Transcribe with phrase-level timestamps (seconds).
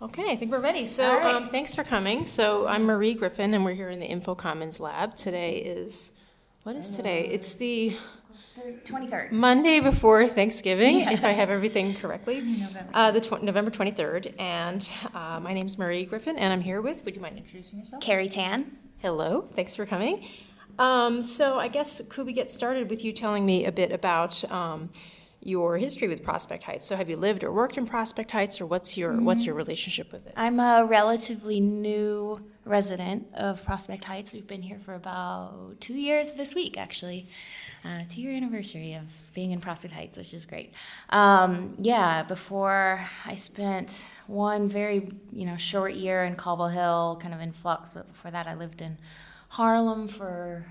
[0.00, 0.86] Okay, I think we're ready.
[0.86, 1.34] So, right.
[1.34, 2.24] um, thanks for coming.
[2.24, 5.16] So, I'm Marie Griffin, and we're here in the Info Commons Lab.
[5.16, 6.12] Today is
[6.62, 7.26] what is today?
[7.26, 7.96] It's the
[8.84, 9.32] 23rd.
[9.32, 12.40] Monday before Thanksgiving, if I have everything correctly.
[12.40, 12.86] November.
[12.94, 17.04] Uh, the tw- November 23rd, and uh, my name's Marie Griffin, and I'm here with.
[17.04, 18.00] Would you mind introducing yourself?
[18.00, 18.78] Carrie Tan.
[18.98, 20.24] Hello, thanks for coming.
[20.78, 24.48] Um, so, I guess could we get started with you telling me a bit about
[24.48, 24.90] um,
[25.40, 26.86] your history with Prospect Heights?
[26.86, 30.12] So, have you lived or worked in Prospect Heights, or what's your what's your relationship
[30.12, 30.34] with it?
[30.36, 34.32] I'm a relatively new resident of Prospect Heights.
[34.32, 37.28] We've been here for about two years this week, actually.
[37.84, 40.72] Uh, two year anniversary of being in Prospect Heights, which is great.
[41.10, 47.32] Um, yeah, before I spent one very you know short year in Cobble Hill, kind
[47.32, 48.98] of in flux, but before that I lived in
[49.50, 50.66] Harlem for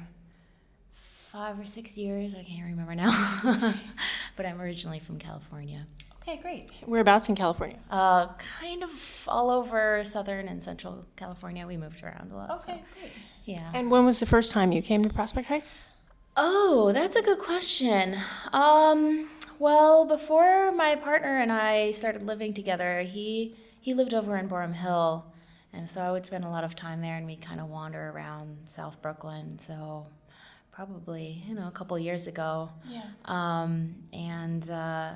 [1.37, 2.33] five or six years.
[2.33, 3.11] I can't remember now,
[4.35, 5.85] but I'm originally from California.
[6.23, 6.71] Okay, great.
[6.83, 7.77] Whereabouts in California?
[7.91, 8.29] Uh,
[8.59, 8.89] kind of
[9.27, 11.67] all over southern and central California.
[11.67, 12.61] We moved around a lot.
[12.65, 13.11] so, great.
[13.45, 13.69] yeah.
[13.75, 15.85] And when was the first time you came to Prospect Heights?
[16.35, 18.15] Oh, that's a good question.
[18.51, 19.29] Um,
[19.59, 24.73] well, before my partner and I started living together, he he lived over in Boerum
[24.73, 25.23] Hill,
[25.71, 28.09] and so I would spend a lot of time there, and we kind of wander
[28.09, 29.59] around South Brooklyn.
[29.59, 30.07] So
[30.77, 32.69] probably you know a couple years ago.
[32.87, 33.01] Yeah.
[33.25, 35.13] Um, and uh,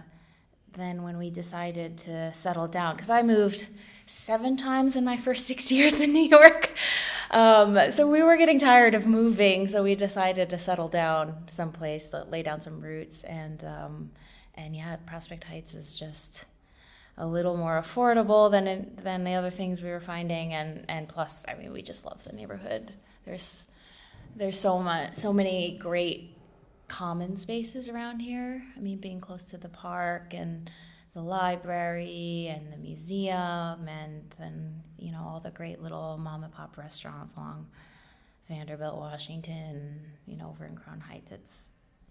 [0.73, 3.67] then when we decided to settle down, because I moved
[4.07, 6.71] seven times in my first six years in New York,
[7.29, 12.11] um, so we were getting tired of moving, so we decided to settle down someplace,
[12.29, 14.11] lay down some roots, and um,
[14.55, 16.45] and yeah, Prospect Heights is just
[17.17, 21.45] a little more affordable than than the other things we were finding, and and plus,
[21.47, 22.93] I mean, we just love the neighborhood.
[23.25, 23.67] There's
[24.35, 26.37] there's so much, so many great
[26.87, 28.63] common spaces around here.
[28.75, 30.69] I mean, being close to the park and
[31.13, 36.53] the library and the museum, and then you know all the great little mom and
[36.53, 37.67] pop restaurants along
[38.47, 40.01] Vanderbilt, Washington.
[40.25, 41.31] You know, over in Crown Heights.
[41.31, 41.67] It's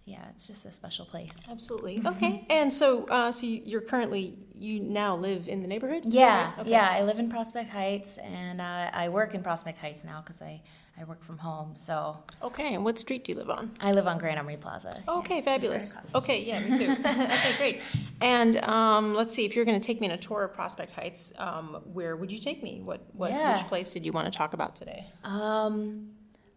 [0.06, 1.30] yeah, it's just a special place.
[1.48, 2.02] Absolutely.
[2.04, 2.44] Okay.
[2.50, 6.04] And so, uh, so you- you're currently you now live in the neighborhood?
[6.06, 6.58] Yeah, right?
[6.60, 6.70] Okay.
[6.70, 6.88] yeah.
[6.90, 10.62] I live in Prospect Heights, and uh, I work in Prospect Heights now because I
[11.00, 11.72] I work from home.
[11.76, 12.74] So Okay.
[12.74, 13.70] And what street do you live on?
[13.80, 15.02] I live on Grand Army Plaza.
[15.08, 15.96] Okay, Yeah, right fabulous.
[16.14, 16.90] Okay, yeah, me too.
[17.04, 17.80] okay, great.
[18.20, 20.92] And um, let's see, if you're going to take me on a tour of Prospect
[20.92, 22.80] Heights, um, where would you take me?
[22.84, 23.54] What, what, Yeah.
[23.56, 25.06] which place did you want to talk about today?
[25.24, 26.10] Um,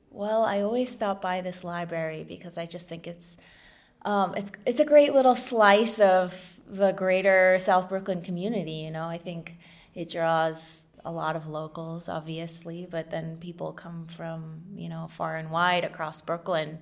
[0.09, 3.37] well, I always stop by this library because I just think it's
[4.05, 8.73] um, it's it's a great little slice of the greater South Brooklyn community.
[8.73, 9.55] You know, I think
[9.95, 15.36] it draws a lot of locals, obviously, but then people come from you know far
[15.36, 16.80] and wide across Brooklyn,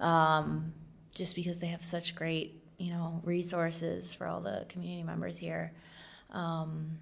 [0.00, 0.72] um,
[1.14, 5.72] just because they have such great you know resources for all the community members here.
[6.30, 6.98] Um,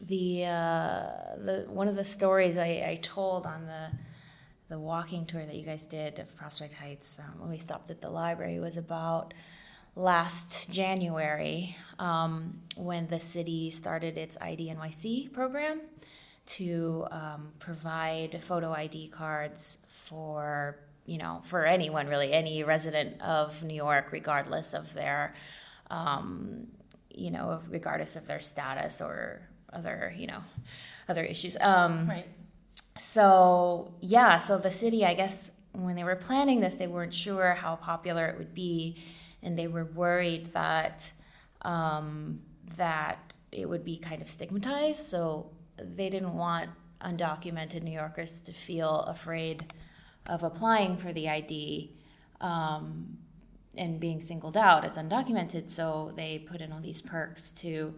[0.00, 3.90] the uh, the one of the stories I, I told on the
[4.68, 8.00] the walking tour that you guys did of Prospect Heights um, when we stopped at
[8.00, 9.32] the library was about
[9.96, 15.80] last January um, when the city started its IDNYC program
[16.46, 23.62] to um, provide photo ID cards for you know for anyone really any resident of
[23.62, 25.34] New York regardless of their
[25.90, 26.66] um,
[27.10, 29.40] you know regardless of their status or
[29.72, 30.40] other you know
[31.08, 32.26] other issues um, Right.
[32.98, 37.54] so yeah so the city i guess when they were planning this they weren't sure
[37.54, 38.96] how popular it would be
[39.46, 41.12] and they were worried that
[41.62, 42.40] um,
[42.76, 46.68] that it would be kind of stigmatized so they didn't want
[47.00, 49.72] undocumented new yorkers to feel afraid
[50.26, 51.92] of applying for the id
[52.40, 53.16] um,
[53.76, 57.94] and being singled out as undocumented so they put in all these perks to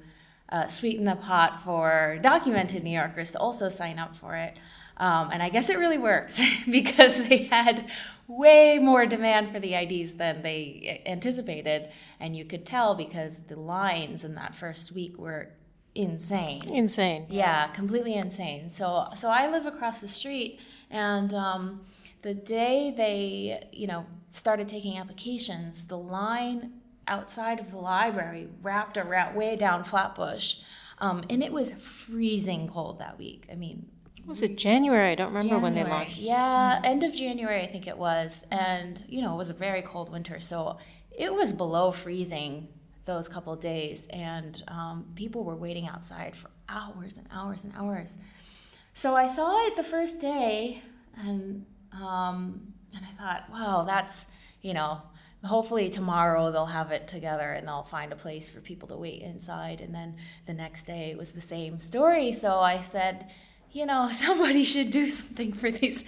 [0.51, 4.59] uh, sweeten the pot for documented New Yorkers to also sign up for it.
[4.99, 7.87] Um, and I guess it really worked because they had
[8.27, 11.91] way more demand for the IDs than they anticipated.
[12.21, 15.51] And you could tell because the lines in that first week were
[15.99, 16.63] insane.
[16.69, 17.27] Insane.
[17.29, 18.71] Yeah, completely insane.
[18.71, 21.85] So so I live across the street, and um,
[22.23, 26.73] the day they you know started taking applications, the line
[27.07, 30.57] outside of the library wrapped around way down Flatbush,
[30.99, 33.47] um, and it was freezing cold that week.
[33.51, 33.87] I mean.
[34.29, 35.13] Was it January?
[35.13, 36.19] I don't remember when they launched.
[36.19, 38.45] Yeah, end of January, I think it was.
[38.51, 40.39] And, you know, it was a very cold winter.
[40.39, 40.77] So
[41.11, 42.69] it was below freezing
[43.07, 44.07] those couple days.
[44.11, 48.11] And um, people were waiting outside for hours and hours and hours.
[48.93, 50.83] So I saw it the first day
[51.17, 54.27] and, um, and I thought, wow, that's,
[54.61, 55.01] you know,
[55.43, 59.23] hopefully tomorrow they'll have it together and they'll find a place for people to wait
[59.23, 59.81] inside.
[59.81, 60.17] And then
[60.47, 62.33] the next day it was the same story.
[62.33, 63.31] So I said,
[63.73, 66.05] you know, somebody should do something for these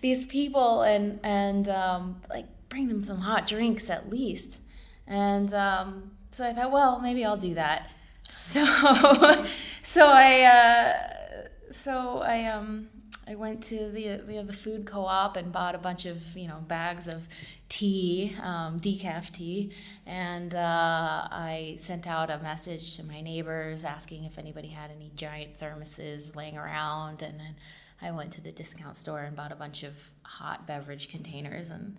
[0.00, 4.60] these people and and um, like bring them some hot drinks at least.
[5.06, 7.90] And um, so I thought, well, maybe I'll do that.
[8.30, 8.64] So
[9.82, 12.88] so I uh, so I um
[13.26, 16.58] I went to the the, the food co-op and bought a bunch of you know
[16.68, 17.26] bags of
[17.68, 19.72] tea, um, decaf tea,
[20.06, 25.10] and uh, I sent out a message to my neighbors asking if anybody had any
[25.16, 27.54] giant thermoses laying around, and then
[28.02, 31.96] I went to the discount store and bought a bunch of hot beverage containers and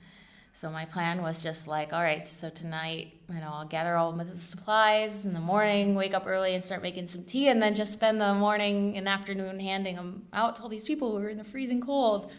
[0.56, 4.14] so my plan was just like, all right, so tonight, you know, I'll gather all
[4.14, 7.76] the supplies in the morning, wake up early and start making some tea, and then
[7.76, 11.28] just spend the morning and afternoon handing them out to all these people who are
[11.28, 12.32] in the freezing cold.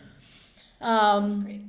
[0.80, 1.60] Um, That's great.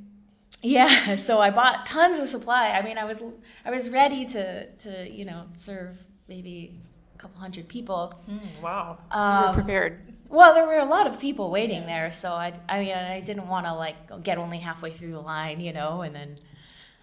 [0.61, 2.69] Yeah, so I bought tons of supply.
[2.69, 3.21] I mean, I was
[3.65, 5.97] I was ready to to you know serve
[6.29, 6.79] maybe
[7.13, 8.13] a couple hundred people.
[8.29, 10.01] Mm, wow, um, you were prepared.
[10.29, 13.47] Well, there were a lot of people waiting there, so I, I mean, I didn't
[13.47, 16.39] want to like get only halfway through the line, you know, and then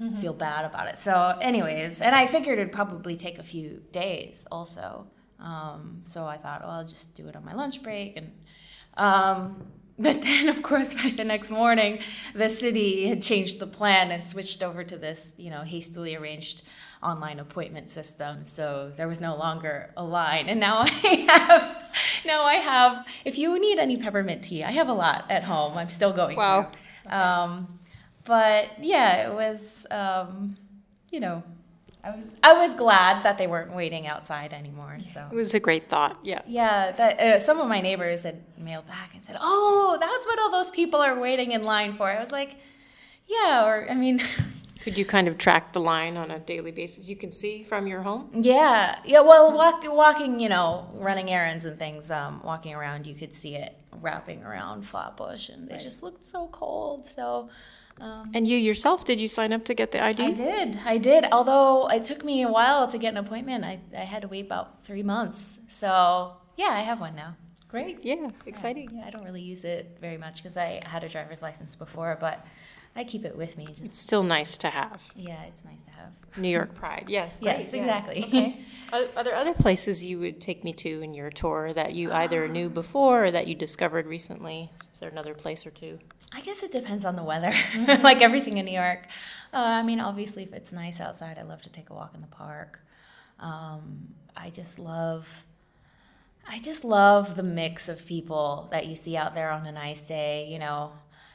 [0.00, 0.20] mm-hmm.
[0.20, 0.98] feel bad about it.
[0.98, 5.06] So, anyways, and I figured it'd probably take a few days also.
[5.40, 8.32] Um, so I thought, well, I'll just do it on my lunch break, and
[8.96, 9.66] um,
[9.98, 12.00] but then, of course, by the next morning,
[12.34, 16.62] the city had changed the plan and switched over to this, you know, hastily arranged
[17.00, 18.44] online appointment system.
[18.44, 20.48] So there was no longer a line.
[20.48, 21.90] And now I have,
[22.26, 25.76] now I have, if you need any peppermint tea, I have a lot at home.
[25.76, 26.36] I'm still going.
[26.36, 26.70] Wow.
[27.06, 27.78] Um,
[28.24, 30.56] but yeah, it was, um,
[31.10, 31.42] you know,
[32.02, 34.98] I was I was glad that they weren't waiting outside anymore.
[35.12, 36.18] So it was a great thought.
[36.22, 36.42] Yeah.
[36.46, 36.92] Yeah.
[36.92, 40.50] That uh, some of my neighbors had mailed back and said, "Oh, that's what all
[40.50, 42.56] those people are waiting in line for." I was like,
[43.26, 44.20] "Yeah," or I mean.
[44.84, 47.08] Could you kind of track the line on a daily basis?
[47.08, 48.28] You can see from your home.
[48.34, 49.20] Yeah, yeah.
[49.20, 53.54] Well, walk, walking, you know, running errands and things, um, walking around, you could see
[53.54, 55.82] it wrapping around Flatbush, and they right.
[55.82, 57.06] just looked so cold.
[57.06, 57.48] So,
[57.98, 60.22] um, and you yourself, did you sign up to get the ID?
[60.22, 60.78] I did.
[60.84, 61.24] I did.
[61.32, 64.44] Although it took me a while to get an appointment, I, I had to wait
[64.44, 65.60] about three months.
[65.66, 67.36] So yeah, I have one now.
[67.68, 68.04] Great.
[68.04, 68.28] Yeah.
[68.44, 68.90] Exciting.
[68.92, 72.18] Yeah, I don't really use it very much because I had a driver's license before,
[72.20, 72.46] but
[72.96, 73.66] I keep it with me.
[73.66, 75.02] Just, it's still nice to have.
[75.16, 76.12] Yeah, it's nice to have.
[76.36, 77.06] New York Pride.
[77.08, 77.36] Yes.
[77.42, 78.20] Great, yes, exactly.
[78.20, 78.26] Yeah.
[78.26, 78.60] Okay.
[78.92, 82.12] are, are, there other places you would take me to in your tour that you
[82.12, 84.70] either knew before or that you discovered recently?
[84.92, 85.98] Is there another place or two?
[86.32, 87.52] I guess it depends on the weather,
[88.02, 89.06] like everything in New York.
[89.52, 92.20] Uh, I mean, obviously, if it's nice outside, I love to take a walk in
[92.20, 92.80] the park.
[93.40, 95.44] Um, I just love.
[96.46, 100.00] I just love the mix of people that you see out there on a nice
[100.00, 100.46] day.
[100.50, 100.92] You know,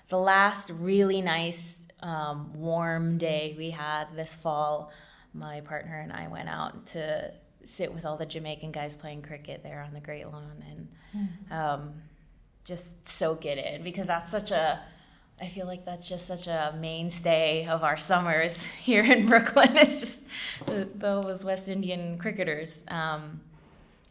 [0.09, 4.91] the last really nice um, warm day we had this fall,
[5.33, 7.31] my partner and I went out to
[7.65, 11.51] sit with all the Jamaican guys playing cricket there on the Great Lawn and mm.
[11.56, 11.94] um,
[12.63, 14.81] just soak it in because that's such a
[15.41, 19.77] I feel like that's just such a mainstay of our summers here in Brooklyn.
[19.77, 20.21] It's just
[20.65, 23.39] the, those West Indian cricketers, um,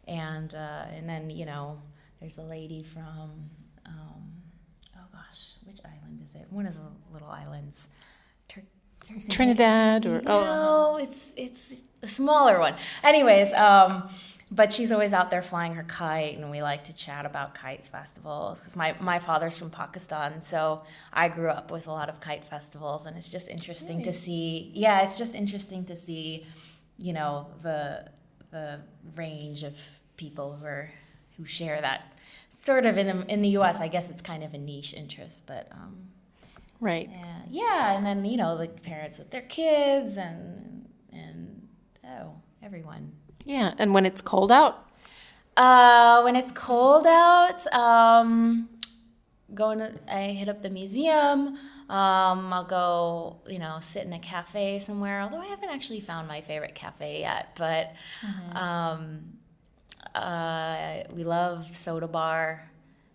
[0.07, 1.81] and uh, and then you know
[2.19, 3.49] there's a lady from
[3.85, 4.28] um,
[5.65, 6.47] which island is it?
[6.49, 7.87] One of the little islands.
[8.47, 8.63] Tur-
[9.29, 10.97] Trinidad or no, oh.
[10.97, 12.75] it's it's a smaller one.
[13.03, 14.09] Anyways, um,
[14.51, 17.87] but she's always out there flying her kite, and we like to chat about kites
[17.87, 18.59] festivals.
[18.61, 20.81] Cause my my father's from Pakistan, so
[21.13, 24.11] I grew up with a lot of kite festivals, and it's just interesting really?
[24.11, 24.71] to see.
[24.73, 26.45] Yeah, it's just interesting to see,
[26.97, 28.09] you know, the
[28.51, 28.79] the
[29.15, 29.75] range of
[30.17, 30.91] people who are
[31.37, 32.13] who share that
[32.69, 33.79] sort of in the, in the U.S.
[33.79, 36.09] I guess it's kind of a niche interest, but um,
[36.79, 37.09] right.
[37.11, 41.67] Yeah, yeah, and then you know the parents with their kids and and
[42.05, 43.13] oh everyone.
[43.43, 44.85] Yeah, and when it's cold out.
[45.57, 48.69] Uh, when it's cold out, um,
[49.53, 51.57] going to, I hit up the museum.
[51.89, 55.19] Um, I'll go, you know, sit in a cafe somewhere.
[55.21, 58.55] Although I haven't actually found my favorite cafe yet, but mm-hmm.
[58.55, 59.38] um,
[60.15, 62.69] uh, we love Soda Bar.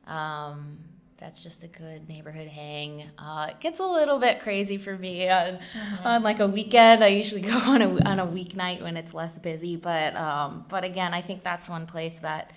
[0.07, 0.79] Um,
[1.19, 3.11] that's just a good neighborhood hang.
[3.17, 6.07] Uh, it gets a little bit crazy for me on, mm-hmm.
[6.07, 7.03] on like a weekend.
[7.03, 10.85] I usually go on a on a weeknight when it's less busy, but um, but
[10.85, 12.53] again, I think that's one place that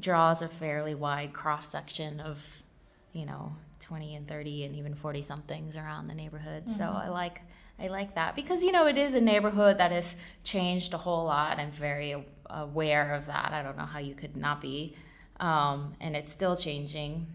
[0.00, 2.40] draws a fairly wide cross section of
[3.12, 6.64] you know 20 and 30 and even 40 somethings around the neighborhood.
[6.66, 6.76] Mm-hmm.
[6.76, 7.40] So I like
[7.78, 11.24] I like that because you know it is a neighborhood that has changed a whole
[11.26, 11.58] lot.
[11.58, 12.16] I'm very
[12.46, 13.52] aware of that.
[13.52, 14.96] I don't know how you could not be,
[15.40, 17.26] um, and it's still changing.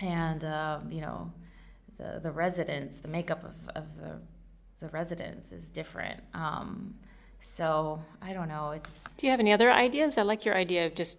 [0.00, 1.32] And uh, you know,
[1.98, 4.18] the the residents, the makeup of, of the
[4.80, 6.20] the residents is different.
[6.34, 6.94] Um,
[7.40, 8.70] so I don't know.
[8.70, 10.18] It's Do you have any other ideas?
[10.18, 11.18] I like your idea of just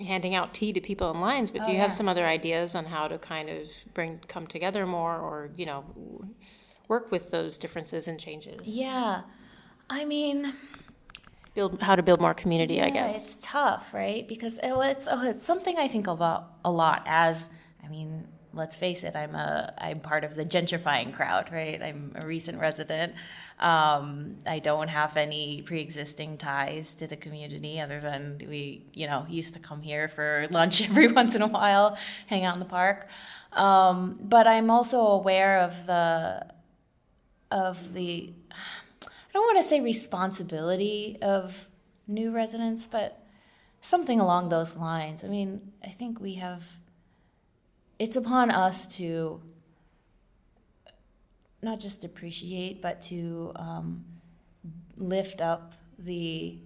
[0.00, 2.74] handing out tea to people in lines, but Oh, do you have some other ideas
[2.74, 5.84] on how to kind of bring come together more, or you know,
[6.94, 8.60] work with those differences and changes?
[8.84, 9.22] yeah.
[9.90, 10.54] I mean,
[11.54, 13.16] Build how to build more community, I guess.
[13.16, 14.26] it's tough, right?
[14.26, 17.00] Because oh, it's oh, it's something I think about a lot.
[17.06, 17.48] As
[17.84, 21.80] I mean, let's face it, I'm a I'm part of the gentrifying crowd, right?
[21.80, 23.12] I'm a recent resident.
[23.60, 28.20] Um, I don't have any pre-existing ties to the community other than
[28.52, 31.96] we, you know, used to come here for lunch every once in a while,
[32.26, 33.06] hang out in the park.
[33.52, 36.53] Um, but I'm also aware of the
[37.50, 38.32] of the
[39.02, 41.68] I don't want to say responsibility of
[42.06, 43.24] new residents, but
[43.80, 45.24] something along those lines.
[45.24, 46.62] I mean, I think we have
[47.98, 49.40] it's upon us to
[51.62, 54.04] not just appreciate, but to um,
[54.96, 56.58] lift up the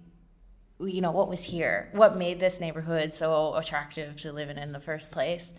[0.81, 4.71] you know what was here, what made this neighborhood so attractive to live in in
[4.71, 5.53] the first place,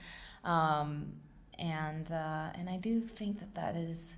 [0.45, 1.13] um,
[1.59, 4.17] and uh, and I do think that that is.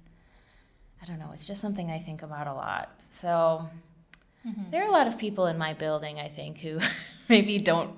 [1.02, 1.30] I don't know.
[1.34, 2.90] It's just something I think about a lot.
[3.10, 3.68] So
[4.70, 6.78] there are a lot of people in my building, I think, who
[7.28, 7.96] maybe don't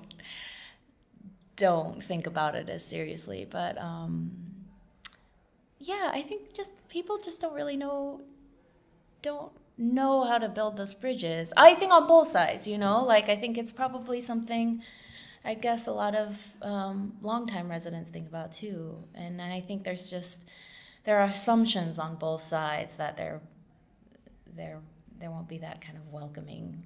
[1.55, 3.47] don't think about it as seriously.
[3.49, 4.31] But um,
[5.79, 8.21] yeah, I think just people just don't really know
[9.21, 11.53] don't know how to build those bridges.
[11.57, 14.81] I think on both sides, you know, like I think it's probably something.
[15.43, 19.83] I guess a lot of um, longtime residents think about too, and, and I think
[19.83, 20.41] there's just
[21.05, 23.41] there are assumptions on both sides that there
[24.55, 24.79] there
[25.19, 26.83] there won't be that kind of welcoming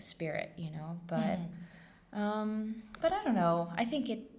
[0.00, 0.98] spirit, you know.
[1.06, 1.38] But
[2.12, 3.72] um, but I don't know.
[3.76, 4.30] I think it.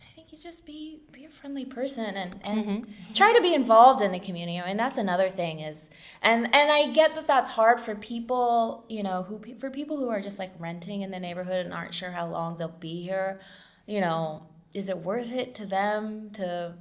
[0.00, 4.02] I think you just be be a friendly person and and try to be involved
[4.02, 4.58] in the community.
[4.58, 5.90] I mean, that's another thing is,
[6.22, 10.08] and and I get that that's hard for people, you know, who for people who
[10.08, 13.40] are just like renting in the neighborhood and aren't sure how long they'll be here.
[13.86, 16.74] You know, is it worth it to them to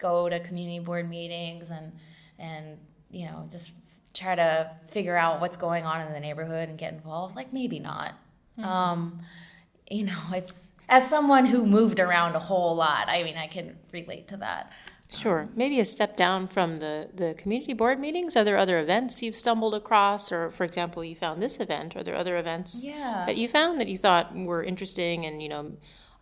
[0.00, 1.92] go to community board meetings and
[2.38, 2.78] and
[3.10, 3.72] you know just
[4.14, 7.78] try to figure out what's going on in the neighborhood and get involved like maybe
[7.78, 8.14] not
[8.62, 9.20] um
[9.88, 13.76] you know it's as someone who moved around a whole lot i mean i can
[13.92, 14.72] relate to that
[15.12, 15.48] Sure.
[15.56, 18.36] Maybe a step down from the, the community board meetings.
[18.36, 20.30] Are there other events you've stumbled across?
[20.30, 21.96] Or, for example, you found this event.
[21.96, 25.48] Are there other events yeah that you found that you thought were interesting and, you
[25.48, 25.72] know,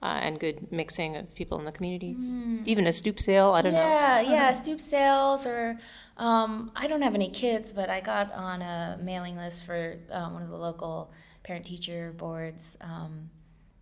[0.03, 2.25] uh, and good mixing of people in the communities?
[2.67, 3.51] Even a stoop sale?
[3.53, 3.79] I don't know.
[3.79, 5.79] yeah yeah stoop sales or
[6.17, 10.35] um, i don't have any kids but i got on a mailing list for um,
[10.35, 11.13] one of the local
[11.45, 13.31] parent teacher boards um,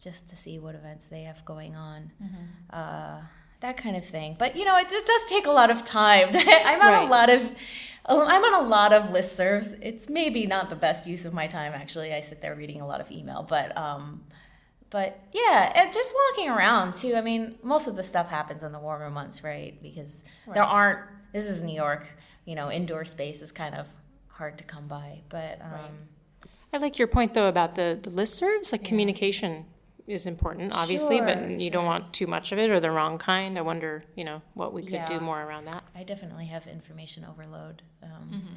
[0.00, 2.10] just to see what events they have going on
[2.70, 3.20] uh,
[3.60, 6.28] that kind of thing but you know it, it does take a lot of time
[6.34, 7.06] i'm on Right.
[7.08, 7.42] a lot of
[8.06, 11.72] i'm on a lot of listservs it's maybe not the best use of my time
[11.74, 14.22] actually i sit there reading a lot of email but um,
[14.90, 17.14] but yeah, and just walking around too.
[17.16, 19.80] I mean, most of the stuff happens in the warmer months, right?
[19.82, 20.22] Because
[20.54, 21.00] there aren't.
[21.32, 22.06] This is New York.
[22.44, 23.86] You know, indoor space is kind of
[24.28, 25.20] hard to come by.
[25.28, 26.08] But um,
[26.72, 28.70] I like your point, though, about the, the listservs.
[28.72, 29.66] Like, communication
[30.06, 33.18] is important, obviously, but Sure, you don't want too much of it or the wrong
[33.18, 33.58] kind.
[33.58, 35.82] I wonder, you know, what we could do more around that.
[35.96, 37.82] I definitely have information overload.
[38.02, 38.56] Um, Mm-hmm.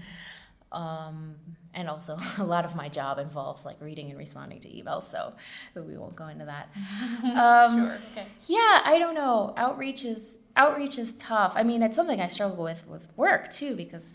[0.72, 1.36] Um,
[1.74, 5.04] and also, a lot of my job involves like reading and responding to emails.
[5.04, 5.34] So,
[5.74, 6.70] but we won't go into that.
[7.24, 8.26] Um, Okay.
[8.48, 9.54] Yeah, I don't know.
[9.58, 11.54] Outreach is outreach is tough.
[11.56, 14.14] I mean, it's something I struggle with with work too because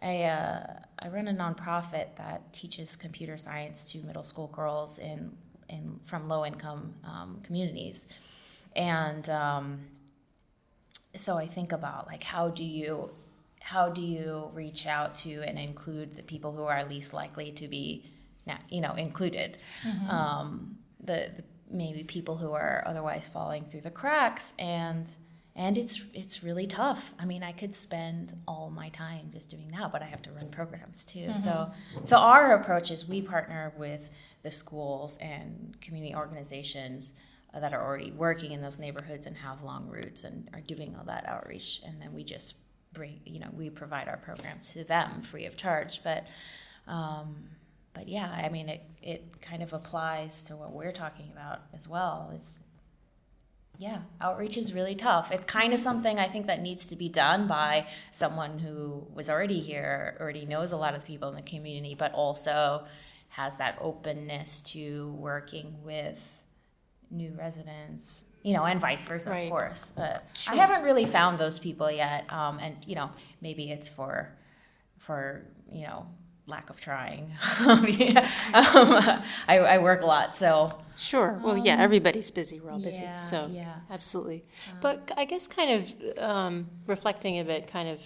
[0.00, 5.32] I uh, I run a nonprofit that teaches computer science to middle school girls in
[5.68, 8.06] in from low income um, communities,
[8.74, 9.80] and um,
[11.16, 13.10] so I think about like how do you
[13.66, 17.66] how do you reach out to and include the people who are least likely to
[17.66, 18.04] be
[18.68, 19.58] you know included?
[20.08, 25.10] Um, the, the maybe people who are otherwise falling through the cracks and
[25.56, 27.12] and it's it's really tough.
[27.18, 30.30] I mean i could spend all my time just doing that but i have to
[30.30, 31.32] run programs too.
[31.42, 31.72] So
[32.04, 34.10] so our approach is we partner with
[34.44, 37.14] the schools and community organizations
[37.52, 40.94] uh, that are already working in those neighborhoods and have long roots and are doing
[40.96, 41.82] all that outreach.
[41.84, 42.54] And then we just
[42.96, 46.24] bring you know we provide our programs to them free of charge but
[46.88, 47.36] um,
[47.92, 51.86] but yeah i mean it, it kind of applies to what we're talking about as
[51.86, 52.32] well.
[52.34, 52.58] Is
[53.78, 55.30] yeah outreach is really tough.
[55.30, 59.28] It's kind of something i think that needs to be done by someone who was
[59.28, 62.84] already here already knows a lot of people in the community but also
[63.28, 66.18] has that openness to working with
[67.10, 69.44] new residents you know and vice versa Right.
[69.48, 70.54] of course but Sure.
[70.54, 73.08] i haven't really found those people yet um, and you know
[73.46, 74.14] maybe it's for
[75.06, 75.20] for
[75.78, 76.06] you know
[76.48, 77.24] lack of trying.
[77.88, 78.20] yeah.
[78.54, 78.88] um,
[79.48, 81.30] I, I work a lot, so Sure.
[81.42, 82.60] Well, yeah, everybody's busy.
[82.60, 83.02] We're all busy.
[83.02, 83.74] yeah, So, yeah.
[83.90, 84.44] absolutely.
[84.80, 86.54] But I guess kind of um,
[86.86, 88.00] reflecting a bit, kind of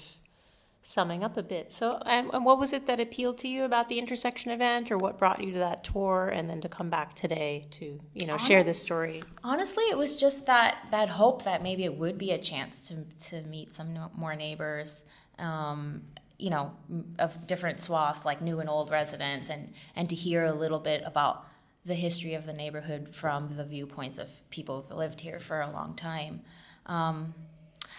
[0.82, 1.70] summing up a bit.
[1.70, 4.98] So, and, and what was it that appealed to you about the intersection event, or
[4.98, 8.36] what brought you to that tour, and then to come back today to, you know,
[8.36, 9.22] share this story?
[9.44, 13.04] Honestly, it was just that that hope that maybe it would be a chance to
[13.28, 15.04] to meet some no- more neighbors,
[15.38, 16.02] um,
[16.38, 16.72] you know,
[17.18, 21.02] of different swaths, like new and old residents, and and to hear a little bit
[21.04, 21.46] about
[21.84, 25.70] the history of the neighborhood from the viewpoints of people who've lived here for a
[25.70, 26.42] long time.
[26.86, 27.34] Um,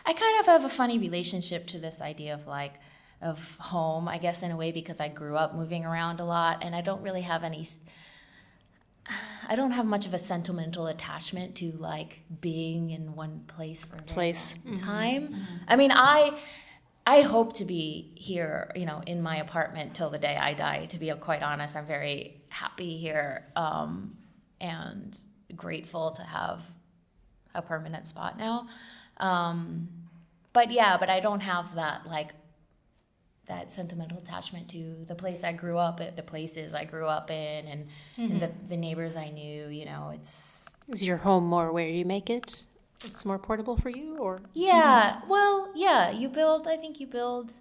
[0.06, 2.74] I kind of have a funny relationship to this idea of like
[3.22, 6.64] of home, I guess, in a way because I grew up moving around a lot,
[6.64, 7.68] and I don't really have any.
[9.48, 13.98] I don't have much of a sentimental attachment to like being in one place for
[13.98, 14.58] a Place.
[14.66, 15.36] long time.
[15.68, 16.40] I mean, I
[17.06, 20.86] I hope to be here, you know, in my apartment till the day I die.
[20.88, 24.18] To be quite honest, I'm very happy here um,
[24.60, 25.20] and
[25.56, 26.64] grateful to have
[27.54, 28.68] a permanent spot now.
[29.22, 29.88] Um,
[30.54, 32.34] but yeah, but I don't have that like
[33.48, 37.30] that sentimental attachment to the place I grew up at, the places I grew up
[37.30, 37.88] in, and,
[38.18, 39.68] and the the neighbors I knew.
[39.68, 42.64] You know, it's Is your home more where you make it?
[43.04, 46.68] It's more portable for you, or Yeah, well, yeah, you build.
[46.68, 47.54] I think you build,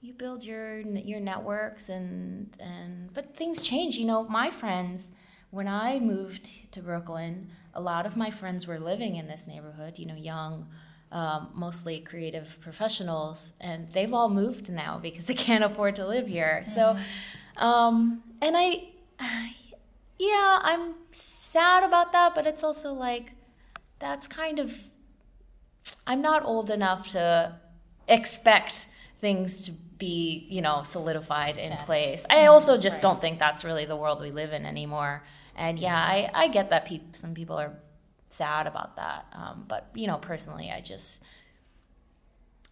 [0.00, 3.96] you build your your networks and and but things change.
[3.96, 5.10] You know, my friends
[5.50, 9.98] when I moved to Brooklyn, a lot of my friends were living in this neighborhood.
[9.98, 10.66] You know, young,
[11.14, 16.26] um, mostly creative professionals, and they've all moved now because they can't afford to live
[16.26, 16.64] here.
[16.74, 16.98] So,
[17.56, 18.88] um, and I,
[20.18, 23.32] yeah, I'm sad about that, but it's also like
[24.00, 24.74] that's kind of
[26.06, 27.56] I'm not old enough to
[28.08, 28.88] expect
[29.20, 32.26] things to be, you know, solidified in place.
[32.28, 35.22] I also just don't think that's really the world we live in anymore.
[35.56, 37.72] And yeah, I, I get that peop- some people are
[38.34, 39.26] sad about that.
[39.32, 41.22] Um, but, you know, personally, I just,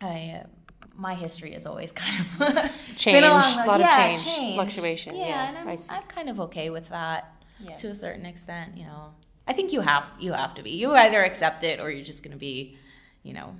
[0.01, 0.47] I, uh,
[0.95, 5.57] my history is always kind of Change, a lot of yeah, change, fluctuation, yeah, and
[5.69, 5.79] I'm.
[5.89, 7.77] I'm kind of okay with that Yeah.
[7.77, 8.77] to a certain extent.
[8.77, 9.15] You know,
[9.47, 10.71] I think you have you have to be.
[10.71, 12.77] You either accept it or you're just going to be,
[13.23, 13.55] you know,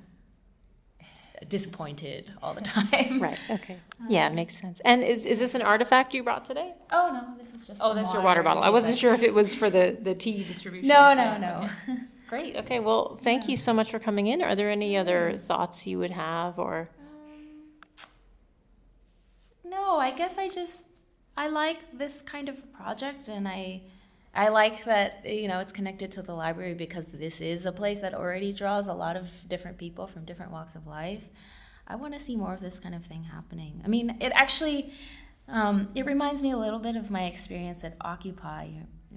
[1.49, 3.21] disappointed all the time.
[3.23, 3.39] right?
[3.51, 4.81] Okay, um, yeah, it makes sense.
[4.85, 6.75] And is is this an artifact you brought today?
[6.91, 7.81] Oh no, this is just.
[7.83, 8.63] Oh, that's your water bottle.
[8.63, 10.89] I wasn't sure if it was for the the tea distribution.
[10.89, 11.69] No, no, no.
[12.29, 12.57] Great.
[12.57, 12.81] Okay.
[12.81, 14.41] Well, thank you so much for coming in.
[14.43, 18.09] Are there any other thoughts you would have, or um,
[19.71, 20.87] No, I guess I just
[21.37, 23.83] I like this kind of project and I
[24.35, 28.01] I like that you know it's connected to the library because this is a place
[28.01, 31.25] that already draws a lot of different people from different walks of life.
[31.87, 33.83] I want to see more of this kind of thing happening.
[33.85, 34.93] I mean, it actually
[35.49, 38.69] um, it reminds me a little bit of my experience at Occupy.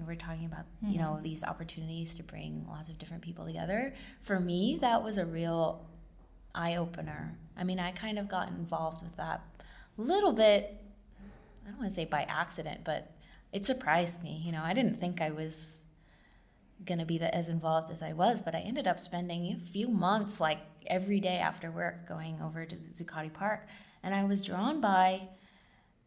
[0.06, 3.94] We're talking about you know these opportunities to bring lots of different people together.
[4.22, 5.86] For me, that was a real
[6.54, 7.38] eye opener.
[7.58, 9.42] I mean, I kind of got involved with that
[9.98, 10.82] a little bit.
[11.66, 13.12] I don't want to say by accident, but
[13.56, 14.42] it surprised me.
[14.46, 15.80] You know, I didn't think I was
[16.86, 19.88] gonna be the, as involved as I was, but I ended up spending a few
[19.88, 23.62] months, like every day after work, going over to Zuccotti Park,
[24.04, 25.30] and I was drawn by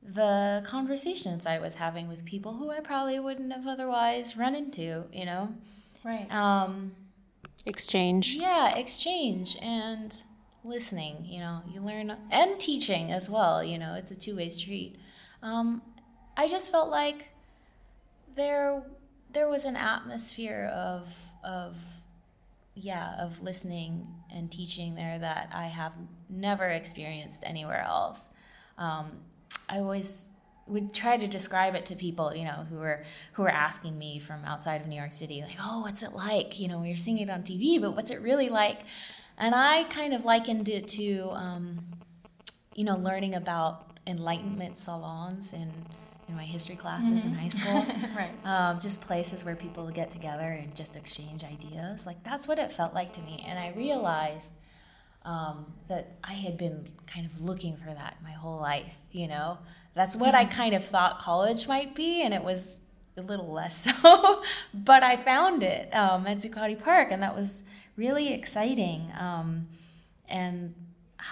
[0.03, 5.05] the conversations I was having with people who I probably wouldn't have otherwise run into.
[5.13, 5.55] You know,
[6.05, 6.31] Right.
[6.33, 6.93] um,
[7.67, 8.37] exchange?
[8.37, 10.15] yeah, exchange and
[10.65, 11.25] listening.
[11.25, 13.65] You know, you learn and teaching as well.
[13.65, 14.97] You know, it's a two way street.
[15.43, 15.83] Um,
[16.37, 17.31] I just felt like
[18.39, 18.83] there
[19.33, 21.09] there was an atmosphere of
[21.45, 21.77] of
[22.75, 25.93] yeah of listening and teaching there that I have
[26.31, 28.31] never experienced anywhere else.
[28.79, 29.11] Um,
[29.69, 30.29] I always
[30.67, 34.19] would try to describe it to people, you know, who were who were asking me
[34.19, 36.59] from outside of New York City, like, "Oh, what's it like?
[36.59, 38.81] You know, we are seeing it on TV, but what's it really like?"
[39.37, 41.79] And I kind of likened it to, um,
[42.75, 45.71] you know, learning about Enlightenment salons in
[46.29, 47.87] in my history classes in high school
[48.17, 48.31] right.
[48.45, 52.07] um, just places where people get together and just exchange ideas.
[52.07, 54.53] Like that's what it felt like to me, and I realized
[55.25, 58.95] um, that I had been kind of looking for that my whole life.
[59.11, 59.59] You know,
[59.95, 62.81] that's what I kind of thought college might be, and it was
[63.17, 64.43] a little less so.
[64.73, 67.63] but I found it um, at Zuccotti Park, and that was
[67.97, 69.11] really exciting.
[69.19, 69.69] Um,
[70.29, 70.75] and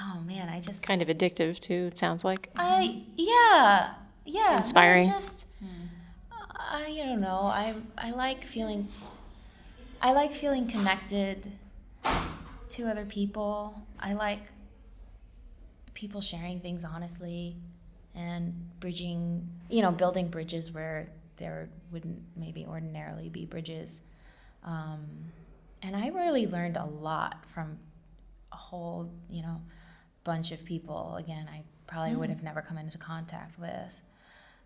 [0.01, 1.89] oh man, I just Kind of addictive too.
[1.93, 2.51] It sounds like.
[2.57, 3.95] I yeah
[4.27, 5.09] yeah Inspiring.
[5.09, 5.47] Just
[6.59, 7.43] I don't know.
[7.43, 8.89] I I like feeling
[10.03, 11.51] I like feeling connected
[12.71, 13.81] to other people.
[13.99, 14.41] I like
[15.95, 17.57] people sharing things honestly.
[18.15, 24.01] and bridging, you know, building bridges where there wouldn't maybe ordinarily be bridges.
[24.65, 25.07] Um,
[25.83, 27.79] and I really learned a lot from
[28.53, 29.61] a whole, you know,
[30.25, 31.17] bunch of people.
[31.17, 32.19] Again, I probably mm.
[32.19, 34.01] would have never come into contact with.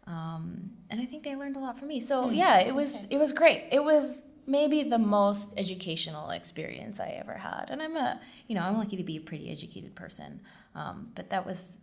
[0.06, 2.00] Um, and I think they learned a lot from me.
[2.00, 2.36] So mm.
[2.36, 3.14] yeah, it was okay.
[3.14, 3.64] it was great.
[3.70, 7.66] It was maybe the most educational experience I ever had.
[7.68, 10.40] And I'm a you know I'm lucky to be a pretty educated person.
[10.74, 11.78] Um, but that was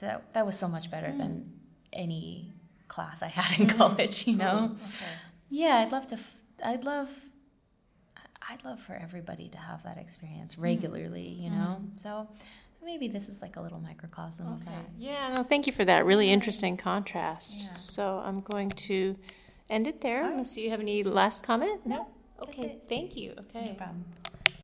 [0.00, 1.18] that that was so much better mm.
[1.18, 1.52] than
[1.92, 2.52] any
[2.88, 3.76] class I had in mm.
[3.76, 4.26] college.
[4.26, 4.76] You know.
[4.76, 5.06] Okay.
[5.48, 6.18] Yeah, I'd love to.
[6.62, 7.08] I'd love.
[8.48, 10.62] I'd love for everybody to have that experience mm.
[10.62, 11.28] regularly.
[11.28, 11.80] You know.
[11.80, 12.00] Mm.
[12.00, 12.28] So
[12.84, 14.54] maybe this is like a little microcosm okay.
[14.54, 14.90] of that.
[14.98, 16.04] Yeah, no, thank you for that.
[16.04, 16.34] Really yes.
[16.34, 17.62] interesting contrast.
[17.62, 17.74] Yeah.
[17.74, 19.16] So I'm going to
[19.68, 20.32] end it there right.
[20.32, 21.86] unless you have any last comment.
[21.86, 22.08] No.
[22.42, 23.34] Okay, thank you.
[23.38, 23.66] Okay.
[23.66, 24.04] No problem.